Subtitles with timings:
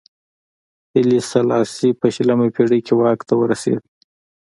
[0.93, 3.81] هیلي سلاسي په شلمه پېړۍ کې واک ته ورسېد.